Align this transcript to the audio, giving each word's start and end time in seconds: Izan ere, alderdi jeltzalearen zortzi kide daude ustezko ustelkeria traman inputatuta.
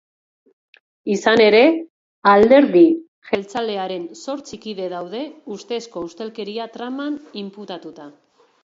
Izan 1.15 1.43
ere, 1.43 1.59
alderdi 2.31 2.83
jeltzalearen 3.33 4.09
zortzi 4.25 4.63
kide 4.67 4.89
daude 4.97 5.23
ustezko 5.59 6.05
ustelkeria 6.11 6.71
traman 6.79 7.25
inputatuta. 7.47 8.15